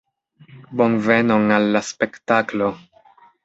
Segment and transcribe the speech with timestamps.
[0.79, 2.75] Bonvenon al la spektaklo!